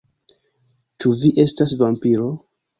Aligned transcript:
Ĉu 1.05 1.13
vi 1.21 1.33
estas 1.45 1.79
vampiro? 1.85 2.35